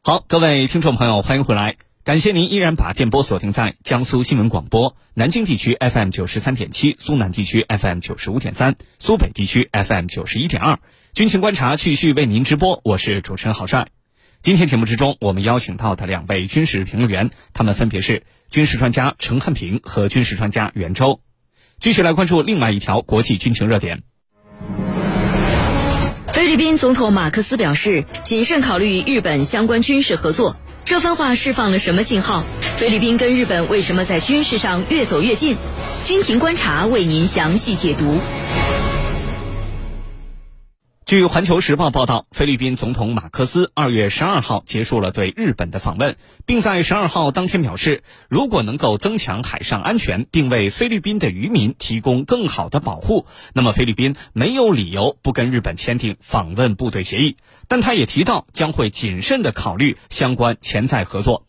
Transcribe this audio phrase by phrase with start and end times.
[0.00, 1.76] 好，各位听众朋友，欢迎回来。
[2.02, 10.78] 感谢您依然把电波锁定在江苏新闻广播南京地区 FM 九十三点七、苏南地区 FM 九十五点三、苏北地区 FM 九十一点二。
[11.12, 13.88] 军情观察继续为您直播，我是主持人郝帅。
[14.40, 21.20] 今天节目之中，我们邀请到的两位军事评论员，他们分别是军事专家陈汉平和军事专家袁周。
[21.80, 24.04] 继续来关注另外一条国际军情热点。
[26.38, 30.54] 菲律宾总统马克思表示，谨慎考虑日本相关军事合作。
[30.84, 32.44] 这番话释放了什么信号？
[32.76, 35.56] 菲律宾跟日本为什么在军事上越走越近？
[36.04, 38.20] 军情观察为您详细解读。
[41.08, 57.38] 据《环球时报》报道，菲律宾总统马克思二月十二号结束了对日本的访问，并在十二号当天表示，如果能够增强海上安全，并为菲律宾的渔民提供更好的保护，那么菲律宾没有理由不跟日本签订访问部队协议。
[57.68, 61.46] 但他也提到，将会谨慎地考虑相关潜在合作。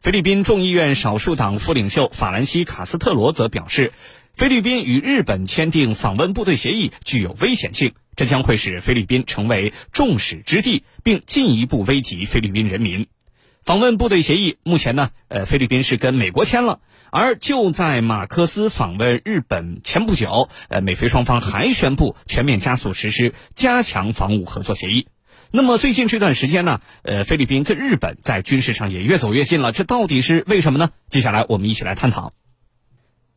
[0.00, 3.92] 菲律宾众议院少数党副领袖法兰西卡斯特罗则表示，
[4.32, 7.92] 菲律宾与日本签订访问部队协议具有危险性。
[8.16, 13.06] 这将会使菲律宾成为众矢之的，并进一步危及菲律宾人民。
[13.62, 16.80] 访问部队协议目前呢，呃，菲律宾是跟美国签了。
[17.10, 25.06] 而就在马克思访问日本前不久，呃，美菲双方还宣布全面加速实施加强防务合作协议。
[25.50, 30.90] 那么最近这段时间呢，呃，菲律宾跟日本在军事上也越走越近了，这到底是为什么呢？
[31.10, 32.32] 接下来我们一起来探讨。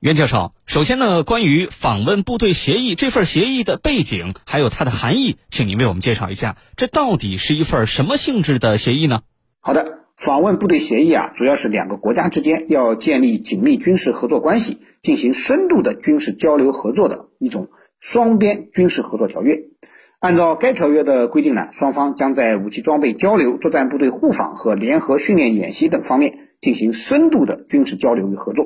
[0.02, 9.22] 袁教授，首先呢，关于访问部队协议这份协议的背景还有它的含义，请您为我们介绍一下，这到底是一份什么性质的协议呢？
[9.62, 19.64] 好的，访问部队协议啊，主要是两个国家之间要建立紧密军事合作关系，进行深度的军事交流合作的一种双边军事合作条约。
[20.20, 28.66] 按照该条约的规定呢，双方将在武器装备交流、作战部队互访和联合训练演习等方面进行深度的军事交流与合作。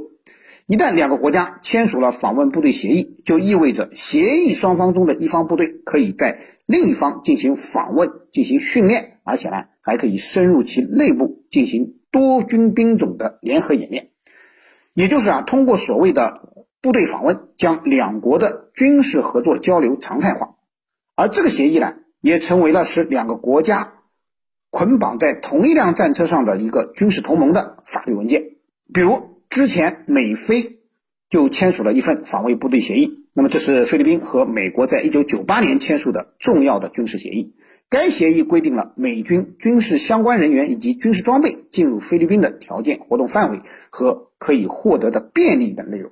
[0.70, 14.12] 一旦两个国家签署了访问部队协议，就意味着协议双方中的一方部队可以在另一方进行访问、进行训练，而且呢还可以深入其内部进行多军兵种的联合演练。
[14.94, 20.58] 也就是啊，通过所谓的部队访问，将两国的军事合作交流常态化。
[21.16, 23.94] 而这个协议呢，也成为了使两个国家
[24.70, 28.44] 捆绑在同一辆战车上的一个军事同盟的法律文件，
[28.94, 29.39] 比如。
[29.50, 30.78] 之前美菲
[31.28, 37.56] 就签署了一份防卫部队协议，那么这是菲律宾和美国在一九九八年签署的重要的军事协议。
[37.90, 46.12] 该协议规定了美军军事相关人员以及军事装备进入菲律宾的条件、活动范围和可以获得的便利等内容。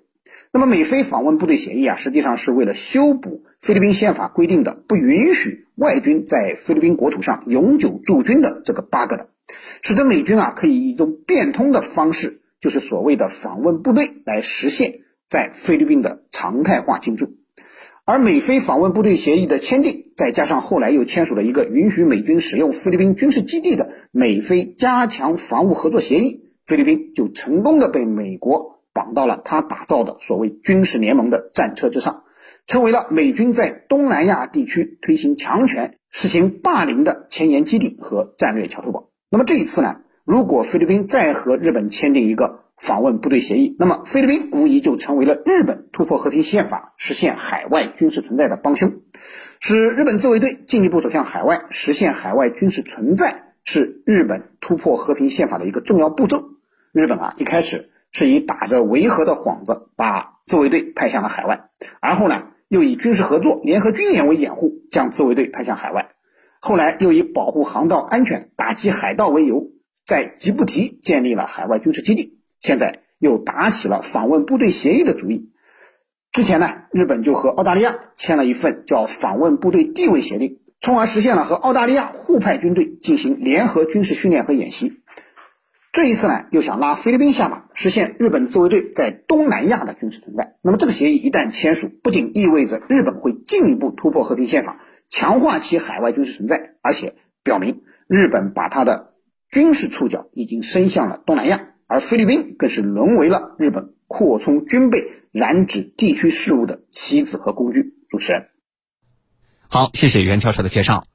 [0.52, 9.30] 那么美菲访问部队协议啊，实际上是为了修补菲律宾宪法规定的不允许外军在菲律宾国土上永久驻军的这个 bug 的，
[9.84, 12.42] 使得美军啊可以以一种变通的方式。
[12.59, 17.35] 就是所谓的访问部队来实现在菲律宾的常态化进驻，
[18.06, 32.24] 而美菲访问部队协议的签订，再加上后来又签署了一个允许美军使用菲律宾军事基地的美菲加强防务合作协议，菲律宾就成功的被美国绑到了他打造的所谓军事联盟的战车之上，
[32.66, 39.12] 成为了美军在东南亚地区推行强权、实行霸凌的前沿基地和战略桥头堡。
[39.29, 40.01] 那么这一次呢？
[40.28, 48.92] 如果菲律宾再和日本签订一个访问部队协议，那么菲律宾无疑就成为了日本突破和平宪法、实现海外军事存在的帮凶。
[49.62, 56.44] 使日本自卫队进一步走向海外，实现海外军事存在，是日本突破和平宪法的一个重要步骤。
[56.92, 61.70] 日本啊，一开始是以打着维和的幌子把自卫队派向了海外，
[62.02, 66.10] 而后呢，又以军事合作、联合军演为掩护，将自卫队派向海外。
[66.60, 69.70] 后来又以保护航道安全、打击海盗为由。
[70.07, 75.51] 在吉布提建立了海外军事基地，现在又打起了访问部队协议的主意。
[76.31, 85.01] 之前呢，日本就和澳大利亚签了一份叫访问部队地位协定，从而实现了和澳大利亚互派军队进行联合军事训练和演习。
[85.92, 90.56] 这一次呢，又想拉菲律宾下马，实现日本自卫队在东南亚的军事存在。
[90.62, 94.80] 那么这个协议一旦签署，不仅意味着日本会进一步突破和平宪法，
[95.10, 99.15] 强化其海外军事存在，而且表明日本把他的。
[99.52, 107.94] 军事触角已经伸向了东南亚，而菲律宾更是沦为了日本扩充军备、染指地区事务的棋子和工具。
[108.10, 108.48] 主持人，
[109.68, 111.06] 好，谢谢袁教授的介绍。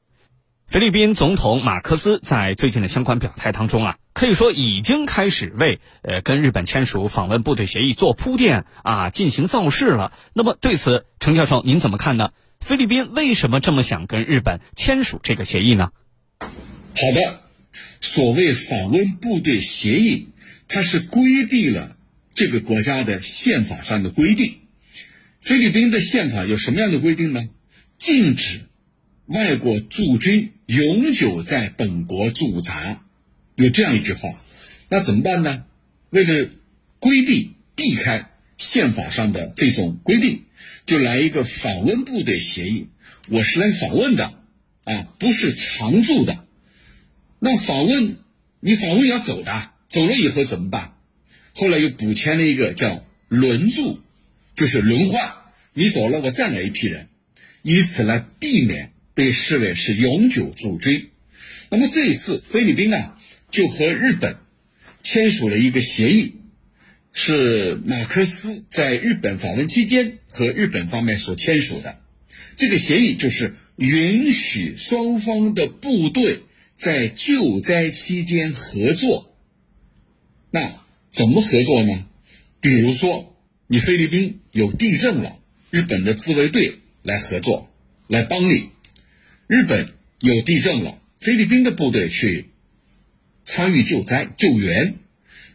[0.67, 10.13] 菲律宾总统马克思在最近的相关表态当中啊，可以说已经开始为呃跟日本签署访问部队协议做铺垫啊，进行造势了。
[10.35, 12.33] 那么对此，程教授您怎么看呢？
[12.61, 15.91] 菲律宾为什么这么想跟日本签署这个协议呢？
[16.41, 16.49] 好
[17.15, 17.42] 的。
[18.01, 20.29] 所谓访问部队协议，
[20.69, 21.97] 它是规避了
[22.35, 24.57] 这个国家的宪法上的规定。
[25.41, 27.49] 菲律宾的宪法有什么样的规定呢？
[27.99, 28.61] 禁止
[29.27, 33.05] 外国驻军永久在本国驻扎，
[33.57, 34.35] 有这样一句话。
[34.89, 35.65] 那怎么办呢？
[36.11, 36.49] 为了
[36.99, 40.43] 规避、避开宪法上的这种规定，
[40.85, 42.89] 就来一个访问部队协议。
[43.29, 44.35] 我是来访问的，
[44.85, 46.45] 啊，不是常驻的。
[47.45, 48.19] 那访问，
[48.61, 50.93] 你访问要走的，走了以后怎么办？
[51.53, 54.01] 后来又补签了一个叫轮驻，
[54.55, 55.33] 就是轮换。
[55.73, 57.09] 你走了，我再来一批人，
[57.63, 61.09] 以此来避免被视为是永久驻军。
[61.69, 63.15] 那么这一次，菲律宾呢
[63.51, 64.37] 就和日本
[65.03, 66.37] 签署了一个协议，
[67.13, 71.99] 是马克思在日本访问期间和日本方面所签署的。
[72.55, 76.45] 这个协议就是允许双方的部队。
[76.83, 79.37] 在救灾期间合作，
[80.51, 80.81] 那
[81.13, 82.07] 怎么合作呢？
[82.61, 83.37] 比如说，
[83.69, 85.39] 你菲律宾有地震了，
[85.71, 87.71] 日本的自卫队来合作，
[88.09, 88.71] 来帮你；
[89.47, 92.51] 日本有地震了，菲律宾的部队去
[93.45, 94.97] 参与救灾救援，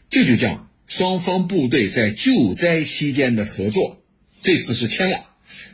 [0.10, 4.02] 这就叫双方部队在救灾期间的合作。
[4.42, 5.30] 这次是签了，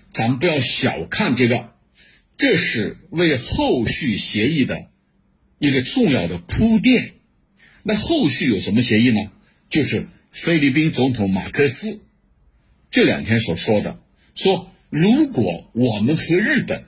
[0.09, 1.75] 咱们不要小看这个，
[2.37, 4.87] 这是为后续协议的。
[5.63, 7.13] 一个重要的铺垫，
[7.83, 9.31] 那后续有什么协议呢？
[9.69, 12.01] 就是菲律宾总统马克思
[12.91, 13.97] 这两天所说的，
[14.35, 16.83] 说如果我们和日本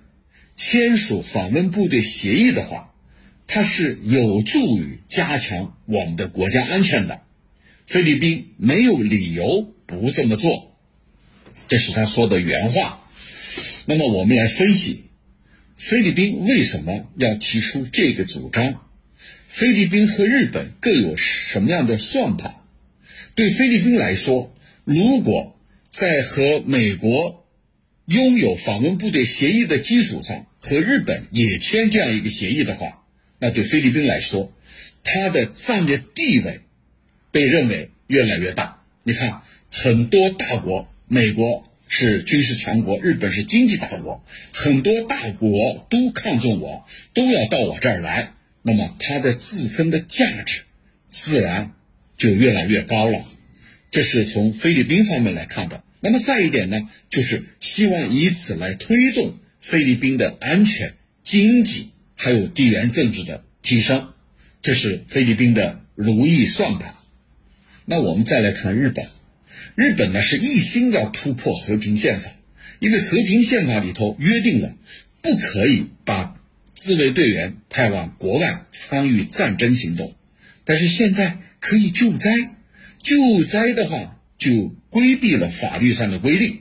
[0.55, 2.93] 签署访问部队协议的话，
[3.47, 7.21] 它是有助于加强我们的国家安全的。
[7.85, 10.75] 菲律宾没有理由不这么做，
[11.69, 13.07] 这是他说的原话。
[13.85, 15.04] 那么我们来分析。
[15.75, 18.81] 菲律宾为什么要提出这个主张？
[19.45, 22.55] 菲律宾和日本各有什么样的算盘？
[23.35, 24.53] 对菲律宾来说，
[24.85, 27.45] 如果在和美国
[28.05, 33.03] 拥有访问部队协议的基础上，和日本也签这样一个协议的话，
[33.39, 34.53] 那对菲律宾来说，
[35.03, 36.61] 它的战略地位
[37.31, 38.81] 被认为越来越大。
[39.03, 41.69] 你看，很多大国，美国。
[41.87, 48.33] 是军事强国，日本是经济大国，很多大国都看重我，都要到我这儿来，
[48.63, 50.61] 那么它的自身的价值
[51.07, 51.73] 自然
[52.17, 53.23] 就越来越高了。
[53.91, 55.83] 这是从菲律宾方面来看的。
[56.01, 64.09] 那么再一点呢，就是希望以此来推动菲律宾的安全、经济还有地缘政治的提升，
[64.61, 66.93] 这是菲律宾的如意算盘。
[67.85, 69.05] 那我们再来看日本。
[69.75, 72.31] 日本呢是一心要突破和平宪法，
[72.79, 74.73] 因为和平宪法里头约定了，
[75.21, 76.39] 不可以把
[76.73, 80.15] 自卫队员派往国外参与战争行动，
[80.63, 82.31] 但是现在可以救灾，
[82.99, 86.59] 救灾的话就规避了法律上的规定。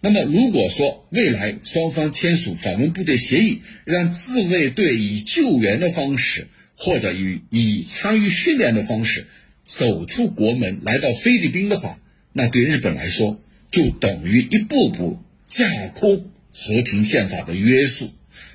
[0.00, 9.26] 那么如果说未来双方签署访问部队协议，让自卫队以救援的方式或者以以参与训练的方式
[9.62, 11.98] 走出国门来到菲律宾的话，
[12.38, 13.40] 那对日本来说，
[13.70, 18.10] 就等于一步步架空和平宪法的约束，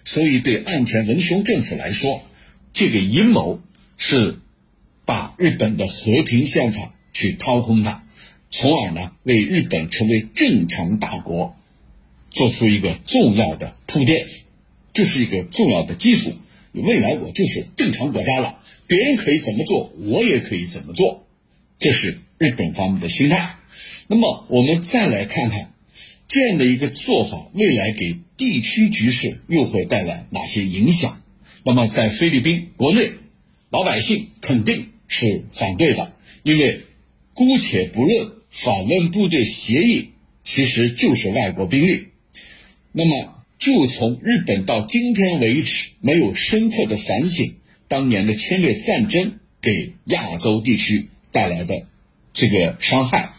[0.05, 2.21] 所以对岸田文雄政府来说，
[2.73, 3.59] 这个阴谋
[3.97, 4.37] 是
[5.03, 8.03] 把日本的和平宪法去掏空它，
[8.51, 11.55] 从而呢为日本成为正常大国
[12.29, 14.27] 做出一个重要的铺垫，
[14.93, 16.33] 就是一个重要的基础。
[16.73, 21.25] 未来我就是正常国家了，别人可以怎么做，我也可以怎么做，
[21.79, 23.55] 这是日本方面的心态。
[24.11, 25.71] 那么我们再来看看，
[26.27, 31.21] 这样的一个做法，未来给地区局势又会带来哪些影响？
[31.63, 33.11] 那么在菲律宾国内，
[33.69, 36.13] 老百姓肯定是反对的，
[36.43, 36.81] 因为
[37.33, 40.09] 姑且不论访问部队协议
[40.43, 42.07] 其实就是外国兵力，
[42.91, 47.55] 那么就从日本到今天为止没有深刻的反省
[47.87, 51.87] 当年的侵略战争给亚洲地区带来的
[52.33, 53.29] 这个伤害。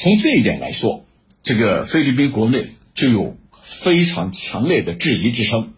[0.00, 1.04] 从这一点来说，
[1.42, 5.74] 这个菲律宾国内就有非常强烈的质疑之声。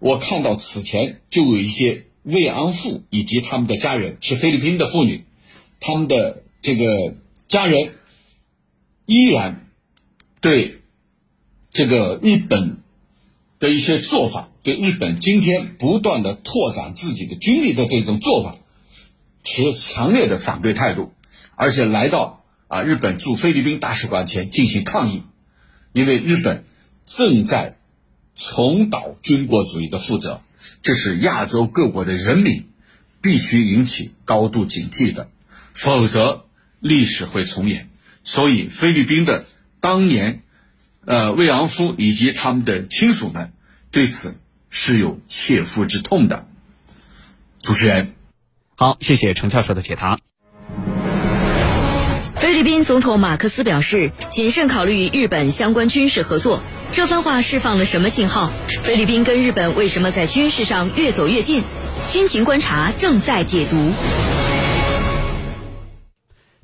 [0.00, 5.24] 我看到此前就有一些慰安妇以及他们的家人是菲律宾的妇女，
[5.80, 7.16] 他们的这个
[7.48, 7.94] 家人
[9.06, 9.70] 依然
[10.42, 10.82] 对
[11.70, 12.82] 这个日本
[13.58, 18.58] 的一些做法，对日本今天不断的拓展自己的军力的这种做法
[19.42, 21.14] 持强烈的反对态度，
[21.56, 22.43] 而且来到。
[22.74, 22.82] 啊！
[22.82, 25.22] 日本驻菲律宾大使馆前进行抗议，
[25.92, 26.64] 因为日本
[27.06, 27.78] 正在
[28.34, 30.40] 重蹈军国主义的覆辙，
[30.82, 32.66] 这是亚洲各国的人民
[33.22, 35.30] 必须引起高度警惕的，
[35.72, 36.46] 否则
[36.80, 37.90] 历史会重演。
[38.24, 39.44] 所以，菲律宾的
[39.78, 40.42] 当年，
[41.04, 43.52] 呃，慰安妇以及他们的亲属们
[43.92, 46.48] 对此是有切肤之痛的。
[47.62, 48.14] 主持人，
[48.74, 50.18] 好，谢谢程教授的解答。
[52.44, 56.62] 菲律宾总统马克思表示，谨慎考虑与日本相关军事合作。
[56.92, 58.52] 这番话释放了什么信号？
[58.82, 61.62] 菲律宾跟日本为什么在军事上越走越近？
[62.10, 63.92] 军情观察正在解读。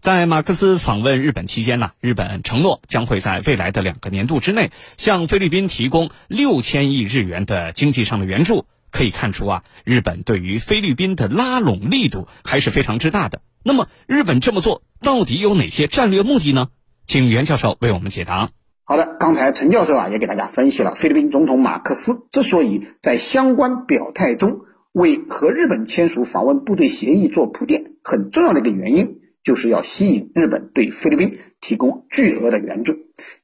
[0.00, 8.66] 在马克思访问日本期间呢，日本承诺将会在未来的两个年度之内向菲律宾提供六千亿日元的经济上的援助。
[8.90, 13.40] 可以看出啊，日本对于菲律宾的拉拢力度还是非常之大的。
[13.62, 16.68] 那么，日本这么做到底有哪些战略目的呢？
[17.06, 18.50] 请袁教授为我们解答。
[18.84, 24.60] 好的，刚才陈教授啊也给大家分析了菲律宾总统马克思之所以在相关表态中
[24.92, 32.94] 为和日本签署访问部队协议做铺垫，很重要的一个原因就是要吸引日本对菲律宾提供巨额的援助。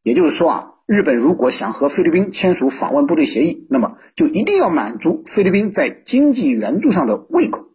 [0.02, 7.66] 也就是说啊，日本如果想和菲律宾签署访问部队协议，那么就一定要满足菲律宾在经济援助上的胃口。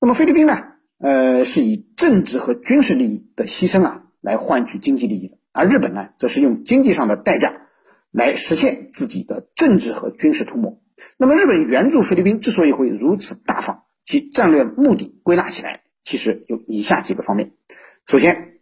[0.00, 0.54] 那么菲律宾呢，
[1.00, 5.38] 呃，是以政治和军事利益的牺牲啊来换取经济利益的。
[5.52, 7.62] 而日本呢，则是用经济上的代价
[8.10, 10.82] 来实现自己的政治和军事图谋。
[11.16, 17.52] 那么，日本援助菲律宾之所以会如此大方，其战略目的归纳起来，其实有以下几个方面。
[18.06, 18.58] 首先，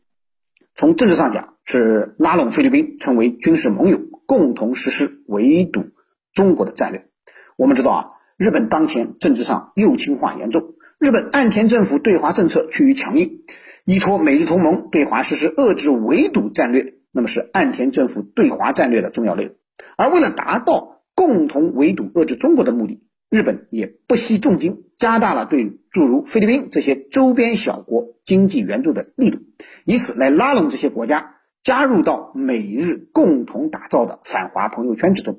[0.76, 5.87] 从政治上讲，是拉拢菲律宾成为军事盟友，共同实施围堵
[6.33, 7.09] 中国的战略。
[7.57, 10.75] 我们知道啊，日本当前政治上右倾化严重。
[10.99, 13.43] 日本岸田政府对华政策趋于强硬，
[13.85, 19.55] 依托美日同盟对华实施遏制围堵战略，那么是岸田政府对华战略的重要内容。
[19.97, 23.00] 而为了达到共同围堵遏制中国的目的，
[23.31, 29.38] 日本也不惜重金加大了对诸如菲律宾这些周边小国经济援助的力度，
[29.85, 35.38] 以此来拉拢这些国家加入到美日共同打造的反华朋友圈之中。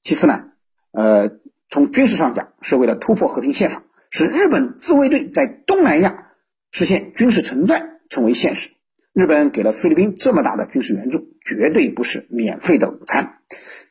[0.00, 0.44] 其次呢，
[0.92, 3.82] 呃，从军事上讲，是为了突破和平宪法。
[4.14, 6.34] 使日本自卫队在东南亚
[6.70, 8.68] 实现军事存在成为现实。
[9.14, 13.38] 日本给了菲律宾这么大的军事援助，绝对不是免费的午餐。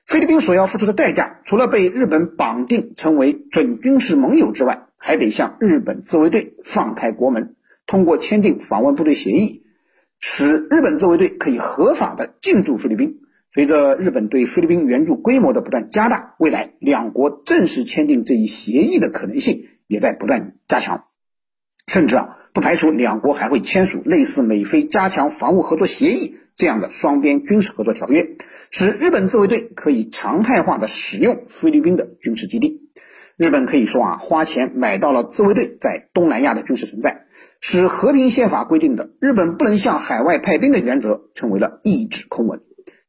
[0.05, 7.55] 菲律宾所要付出的代价，除了被日本绑定成为准军事盟友之外，还得向日本自卫队放开国门，
[7.87, 9.63] 通过签订访问部队协议，
[10.19, 13.21] 使日本自卫队可以合法的进驻菲律宾。
[13.55, 19.65] 随着日本对菲律宾援助规模的不断加大，未来两国正式签订这一协议的可能性。
[19.91, 21.03] 也在不断加强，
[21.85, 28.37] 甚至啊，不排除两国还会签署类似美菲加强防务合作协议这样的双边军事合作条约，
[28.69, 32.89] 使日本自卫队可以常态化的使用菲律宾的军事基地。
[33.35, 37.25] 日本可以说啊，花钱买到了自卫队在东南亚的军事存在，
[37.59, 42.61] 使和平宪法规定的日本不能向海外派兵的原则成为了一纸空文。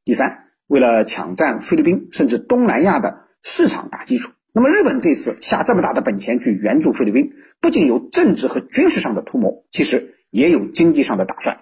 [0.04, 4.32] 第三，为了抢占菲律宾甚至东南亚的市场打基础。
[4.54, 11.60] 那么，日本这次下这么大的本钱去援助菲律宾，不仅有政治和军事上的图谋，其实也有经济上的打算。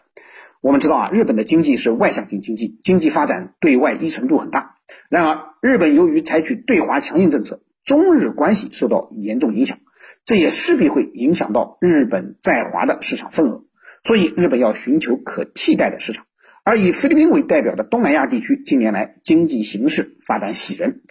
[0.61, 4.75] 我们知道啊，日本的经济是外向型经济，经济发展对外依存度很大。
[5.09, 9.78] 然而，日本由于采取对华强硬政策，中日关系受到严重影响，
[10.25, 13.64] 这也势必会影响到日本在华的市场份额。
[14.02, 16.26] 所以，日本要寻求可替代的市场。
[16.64, 21.02] 而以菲律宾为代表的东南亚地区，近年来经济形势发展喜人。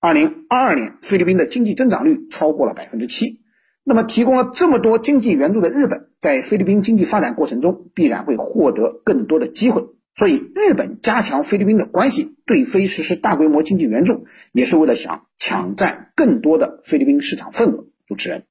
[0.00, 3.40] 二零二二年，菲律宾的经济增长率超过了百分之七。
[3.82, 9.86] 那么，提供了这么多经济援助的日本，在菲律宾经济发展过程中，必然会获得更多的机会。
[10.14, 17.86] 所以，日本加强菲律宾的关系，对菲实施大规模经济援助，也是为了想抢占更多的菲律宾市场份额。
[18.06, 18.44] 主持人，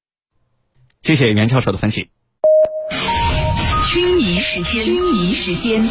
[1.02, 2.10] 谢谢袁教授的分析。
[3.94, 5.84] 军迷时间，军迷时间。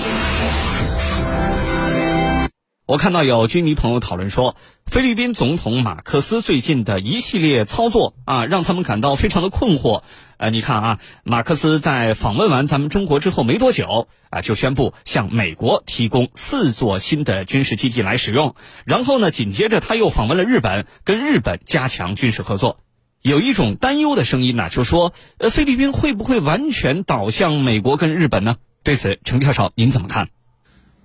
[2.86, 4.54] 我看到有军迷朋友讨论说，
[4.86, 10.04] 菲律宾总统马克思最近的一系列操作啊，让他们感到非常的困惑。
[10.36, 18.54] 呃，你看啊，马克思在访问完咱们中国之后没多久啊，就宣布向美国提供四座新的军事基地来使用。
[18.84, 22.78] 然后呢，紧接着他又访问了日本，跟日本加强军事合作。
[23.20, 28.58] 有一种担忧的声音呢，就说，呃，菲律宾会不会完全倒向美国跟日本呢？
[28.84, 30.28] 对此，程教授您怎么看？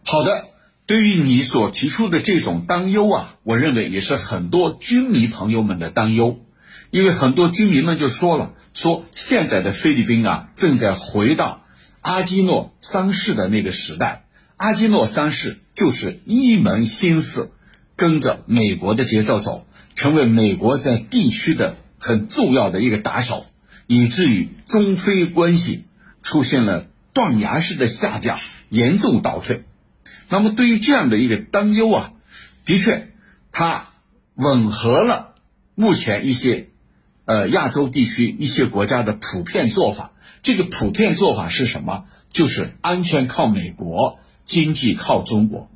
[0.05, 0.50] 好的。
[0.91, 6.41] 对于你所提出的这种担忧啊，我认为也是很多军迷朋友们的担忧，
[6.89, 11.63] 因为很多军迷们就说了，说现在的菲律宾啊，正在回到
[12.01, 14.25] 阿基诺三世的那个时代。
[14.57, 17.53] 阿基诺三世就是一门心思
[17.95, 23.45] 跟着美国的节奏走，成为美国在地区的很重要的一个打手，
[23.87, 25.85] 以至于中非关系
[26.21, 29.63] 出现了断崖式的下降，严重倒退。
[30.31, 32.13] 那么对于这样的一个担忧啊，
[32.65, 33.11] 的确，
[33.51, 33.87] 它
[34.35, 35.35] 吻合了
[35.75, 36.69] 目前一些
[37.25, 40.11] 呃亚洲地区一些国家的普遍做法。
[40.41, 42.05] 这个普遍做法是什么？
[42.31, 45.69] 就是安全靠美国，经济靠中国。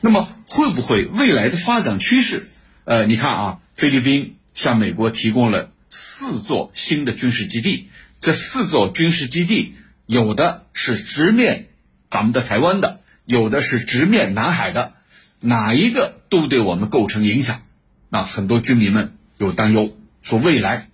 [0.00, 2.48] 那么会不会未来的发展趋势？
[2.84, 7.88] 呃，你看啊，菲律宾向美国提供了四座新的军事基地，
[8.20, 9.74] 这四座军事基地
[10.06, 11.70] 有的是直面
[12.08, 12.99] 咱们的台湾的，
[13.30, 14.94] 有的是直面南海的，
[15.38, 17.62] 哪一个都对我们构成影响。
[18.08, 20.90] 那很多居民们有担忧，说未来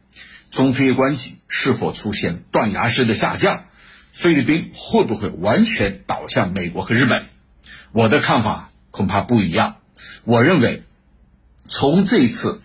[0.50, 3.64] 中非关系是否出现断崖式的下降？
[4.12, 7.24] 菲律宾会不会完全倒向美国和日本？
[7.92, 9.76] 我的看法恐怕不一样。
[10.24, 10.82] 我认为，
[11.68, 12.60] 从这次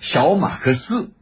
[0.00, 1.12] 小马克思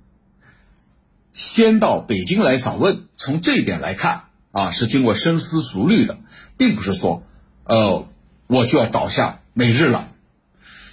[1.34, 6.18] 先到北京来访问，从这一点来看啊，是经过深思熟虑的，
[6.56, 7.26] 并不是说，
[7.64, 8.08] 呃，
[8.46, 10.08] 我就要倒向美日了。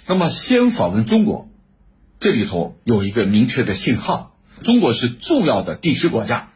[0.06, 1.48] 那么，先访问中国，
[2.18, 6.52] 这里头有一个明确的信号：中国是重要的地区国家，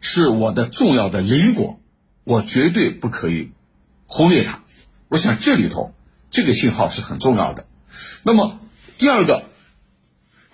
[0.00, 1.80] 是我的重要的邻国，
[2.24, 3.50] 我绝对不可以
[4.06, 4.62] 忽略它。
[5.08, 5.94] 我想这里头
[6.30, 7.66] 这个信号是很重要的。
[8.22, 8.60] 那么
[8.98, 9.44] 第二个，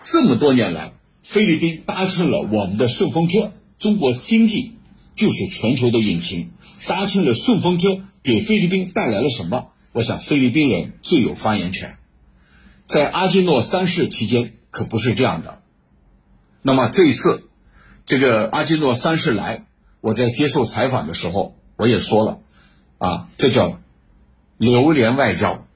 [0.02, 4.76] 这么多年来，菲律宾搭乘了我们的顺风车，中国经济
[5.14, 6.50] 就是全球的引擎，
[6.86, 9.72] 搭乘了顺风车，给菲律宾带来了什么？
[9.92, 11.98] 我想菲律宾人最有发言权。
[12.84, 15.60] 在阿基诺三世期间可不是这样的。
[16.62, 17.48] 那么这一次，
[18.04, 19.66] 这个阿基诺三世来，
[20.00, 22.40] 我在接受采访的时候，我也说了，
[22.98, 23.78] 啊，这叫。
[24.58, 25.66] 榴莲外交，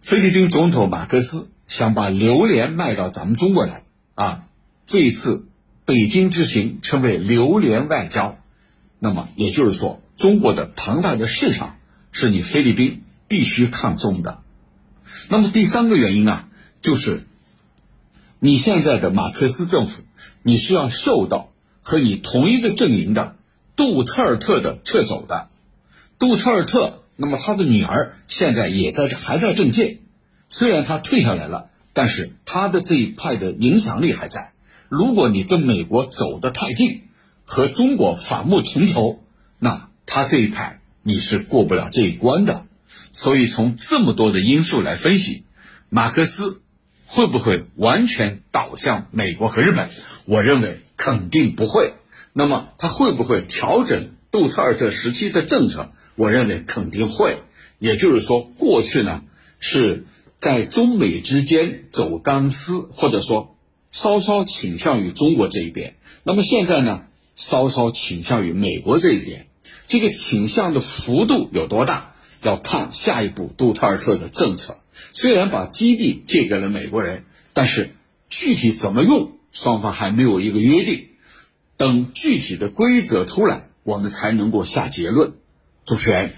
[0.00, 4.48] 菲律宾总统马克思想把榴莲卖到咱们中国来啊！
[4.86, 5.46] 这一次
[5.84, 8.38] 北京之行称为榴莲外交，
[8.98, 11.78] 那么也就是说，中国的庞大的市场
[12.10, 14.40] 是你菲律宾必须看中的。
[15.28, 16.48] 那么第三个原因啊，
[16.80, 17.26] 就是
[18.38, 20.02] 你现在的马克思政府，
[20.42, 23.36] 你是要受到和你同一个阵营的
[23.76, 25.48] 杜特尔特的撤走的，
[26.18, 26.98] 杜特尔特。
[27.14, 30.00] 那么他的女儿现在也在这还在政界，
[30.48, 34.54] 虽然他退下来了，但是他的这一派的影响力还在。
[34.88, 37.02] 如果你跟美国走得太近，
[37.44, 39.22] 和中国反目成仇，
[39.58, 42.66] 那他这一派你是过不了这一关的。
[43.10, 45.44] 所以从这么多的因素来分析，
[45.88, 46.62] 马克思
[47.06, 49.90] 会不会完全倒向美国和日本？
[50.24, 51.92] 我认为肯定不会。
[52.32, 55.92] 那么他会不会调整杜特尔特时期的政策？
[56.14, 57.38] 我认为肯定会，
[57.78, 59.22] 也就是说，过去呢
[59.58, 63.56] 是在中美之间走钢丝，或者说
[63.90, 65.96] 稍稍倾向于中国这一边。
[66.22, 67.02] 那么现在呢，
[67.34, 69.48] 稍稍倾向于美国这一边。
[69.92, 74.78] 这个倾向的幅度有多大，要看下一步杜特尔特的政策。
[75.12, 77.94] 虽然把基地借给了美国人，但是
[78.26, 81.08] 具体怎么用，双方还没有一个约定。
[81.76, 85.34] 等具体的规则出来，我们才能够下结论。
[85.84, 86.32] 主持人，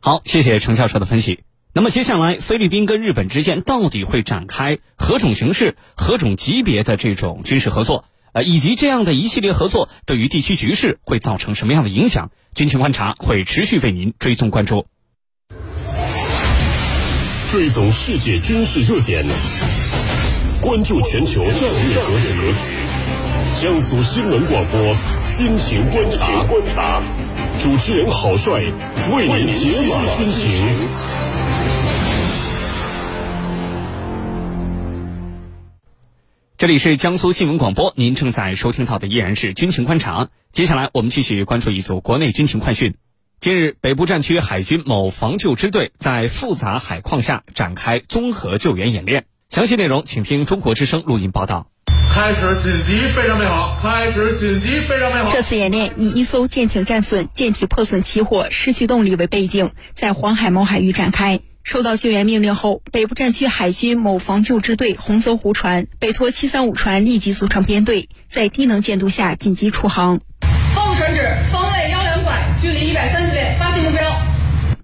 [0.00, 1.44] 好，谢谢程教授的分析。
[1.72, 8.06] 那么接下来，菲律宾跟日本之间到底会展开何种形式、何种级别的这种军事合作？
[8.34, 12.32] 呃，以及这样的一系列合作对于地区局势会造成什么样的影响？
[12.52, 14.86] 军情观察会持续为您追踪关注，
[17.50, 19.24] 追踪世界军事热点，
[20.60, 22.54] 关注全球战略格局。
[23.62, 24.96] 江苏新闻广播。
[25.36, 27.02] 军情观察，观察
[27.58, 28.62] 主持人郝帅
[29.10, 31.23] 为您解码军情。
[36.64, 40.30] 这里是江苏新闻广播，您正在收听到的依然是军情观察。
[40.50, 42.94] 接下来我们继续关注一组国内军情快讯。
[43.38, 49.26] 近日，北部战区海军某防救支队在复杂海况下展开综合救援演练。
[49.50, 51.66] 详细内容，请听中国之声录音报道。
[52.10, 53.78] 开始紧急备战备好！
[53.82, 55.30] 开始紧急备战备好！
[55.34, 61.42] 这次演练以一艘舰艇战损、舰体破损起火、失去动力为背景，在黄海某海域展开。
[61.64, 70.20] 收到救援命令后，北部战区海军某防救支队红泽湖船北拖七三五船立即组成编队，在低能见度下紧急出航。
[70.76, 74.14] 报告船指方位幺两拐，距离一百三十列，发现目标。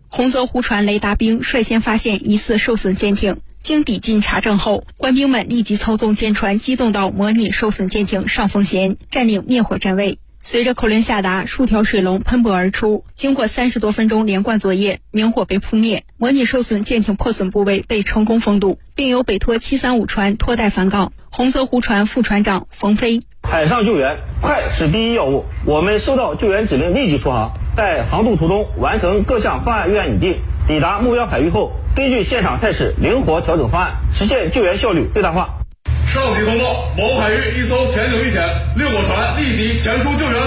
[0.08, 3.42] 红泽湖船雷达兵率先发现疑似受损舰艇。
[3.62, 10.18] 经抵近查证后，官兵们立即操纵舰船机动到模拟受损舰艇上风舷，占领灭火站位。
[10.42, 13.04] 随着口令下达，数条水龙喷薄而出。
[13.14, 21.12] 经过三十多分钟连贯作业，明火被扑灭，模拟受损舰艇破损部位被成功封堵，并由北拖七三五船拖带返港。
[21.30, 35.59] 红色湖船副船长冯飞：海上救援快是第一要务，我们收到救援指令立即出航，在航渡途中完成各项方案预案拟定，抵达目标海域后，根据现场态势灵活调整方案，实现救援效率最大化。
[36.12, 38.42] 上级通报：某海域一艘潜艇遇险，
[38.76, 40.42] 六个船立即前出救援。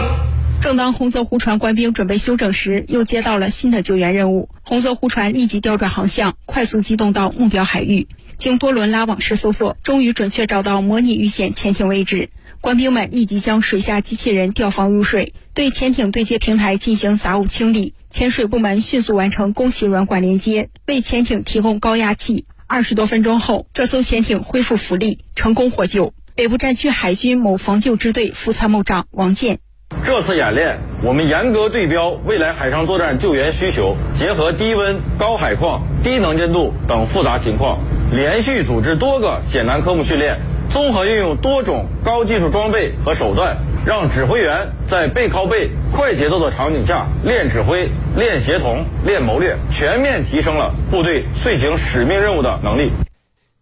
[0.62, 4.50] 正当红色湖船官兵准备休整时，又接到了新的救援任务。
[4.64, 8.10] 红色湖船立即调转航向，快速机动到目标海域。
[8.38, 12.30] 经多轮拉网式搜索，终于准确找到模拟遇险潜艇位置。
[12.60, 17.94] 官兵们立即将水下机器人调放入水，对潜艇对接平台进行杂物清理。
[18.10, 22.46] 潜水部门迅速完成供气软管连接，为潜艇提供高压气。
[22.74, 26.12] 二十多分钟后，这艘潜艇恢复浮力，成功获救。
[26.34, 29.60] 北部战区海军某防救支队副参谋长王健：
[30.04, 37.78] 这次演练，我们严格对标未来海上作战救援需求，结合低温、高海况、低能见度等复杂情况，
[38.12, 40.40] 连续组织多个险难科目训练，
[40.72, 43.56] 综合运用多种高技术装备和手段。
[43.86, 52.92] 让指挥员在背靠背、快节奏的场景下练指挥、练协同、练谋略，全面提升了部队遂行使命任务的能力。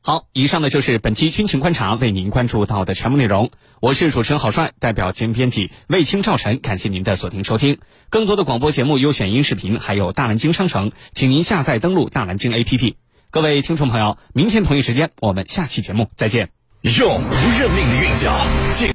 [0.03, 3.49] 好，以上呢就是本期军情观察为您关注到的全部内容。
[3.79, 7.79] 我是主持人郝帅，代表节目编辑卫青、赵晨，感谢您的锁定收听。
[8.11, 12.93] 更多的广播节目、优选音视频，还有大蓝鲸商城，请您下载登录大蓝鲸 APP。
[13.31, 16.49] 各位听众朋友，明天同一时间，我们下期节目再见。
[16.81, 18.35] 用不认命的韵脚。